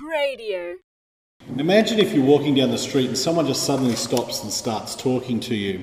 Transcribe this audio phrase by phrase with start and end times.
[0.00, 0.76] Radio.
[1.56, 5.40] Imagine if you're walking down the street and someone just suddenly stops and starts talking
[5.40, 5.82] to you.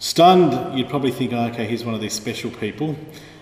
[0.00, 2.96] Stunned, you'd probably think, oh, okay, he's one of these special people.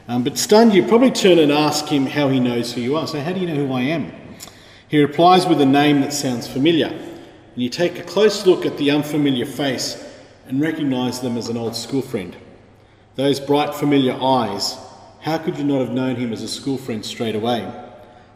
[0.07, 3.07] Um, but stunned, you'd probably turn and ask him how he knows who you are.
[3.07, 4.13] So, how do you know who I am?
[4.89, 6.89] He replies with a name that sounds familiar.
[6.89, 10.05] And you take a close look at the unfamiliar face
[10.47, 12.37] and recognise them as an old school friend.
[13.15, 14.77] Those bright, familiar eyes,
[15.21, 17.63] how could you not have known him as a school friend straight away?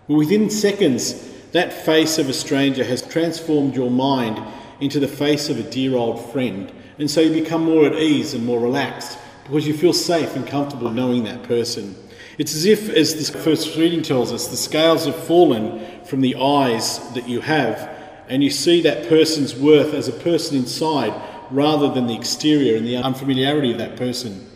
[0.08, 4.42] Well, within seconds, that face of a stranger has transformed your mind
[4.80, 8.34] into the face of a dear old friend and so you become more at ease
[8.34, 11.96] and more relaxed because you feel safe and comfortable knowing that person.
[12.38, 16.36] It's as if, as this first reading tells us, the scales have fallen from the
[16.36, 17.90] eyes that you have,
[18.28, 21.12] and you see that person's worth as a person inside
[21.50, 24.48] rather than the exterior and the unfamiliarity of that person.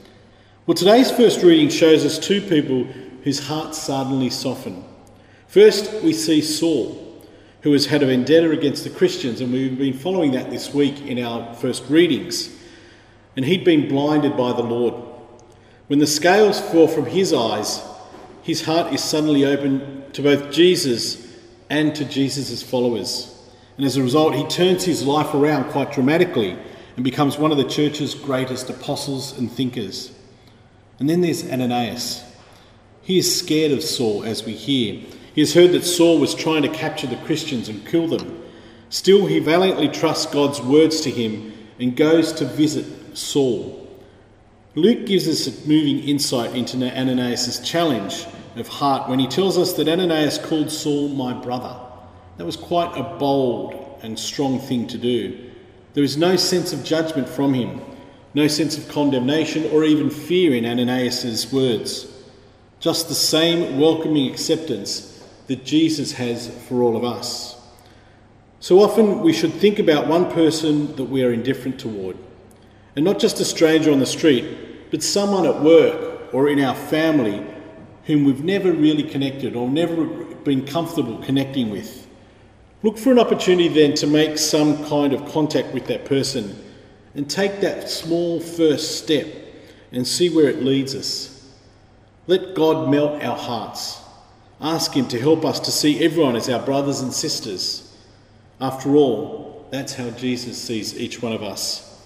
[0.67, 2.85] Well, today's first reading shows us two people
[3.25, 4.85] whose hearts suddenly soften.
[5.57, 7.03] First, we see Saul
[7.63, 11.01] who has had a vendetta against the Christians, and we've been following that this week
[11.07, 12.55] in our first readings.
[13.37, 15.03] And he'd been blinded by the Lord.
[15.87, 17.83] When the scales fall from his eyes,
[18.43, 21.27] his heart is suddenly open to both Jesus
[21.71, 23.35] and to Jesus' followers.
[23.79, 26.55] And as a result, he turns his life around quite dramatically
[26.97, 30.13] and becomes one of the church's greatest apostles and thinkers.
[30.99, 32.23] And then there's Ananias.
[33.01, 35.03] He is scared of Saul, as we hear,
[35.37, 38.43] he has heard that Saul was trying to capture the Christians and kill them.
[38.89, 42.87] Still, he valiantly trusts God's words to him and goes to visit
[43.19, 43.87] Saul.
[44.75, 48.25] Luke gives us a moving insight into Ananias' challenge
[48.57, 51.79] of heart when he tells us that Ananias called Saul my brother.
[52.39, 55.51] That was quite a bold and strong thing to do.
[55.93, 57.83] There is no sense of judgment from him,
[58.33, 62.11] no sense of condemnation or even fear in Ananias' words.
[62.81, 65.13] Just the same welcoming acceptance
[65.47, 67.57] that Jesus has for all of us.
[68.61, 72.17] So often we should think about one person that we are indifferent toward,
[72.97, 76.75] and not just a stranger on the street, but someone at work or in our
[76.75, 77.45] family
[78.05, 80.05] whom we've never really connected or never
[80.45, 82.07] been comfortable connecting with.
[82.83, 86.57] Look for an opportunity then to make some kind of contact with that person
[87.15, 89.27] and take that small first step
[89.91, 91.51] and see where it leads us.
[92.27, 94.01] Let God melt our hearts
[94.61, 97.95] Ask Him to help us to see everyone as our brothers and sisters.
[98.61, 102.03] After all, that's how Jesus sees each one of us.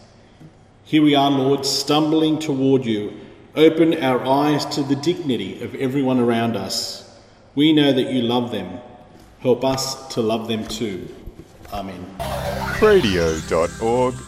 [0.85, 3.13] Here we are, Lord, stumbling toward you.
[3.55, 7.19] Open our eyes to the dignity of everyone around us.
[7.55, 8.81] We know that you love them.
[9.41, 11.09] Help us to love them too.
[11.73, 12.05] Amen.
[12.81, 14.21] Radio.org.au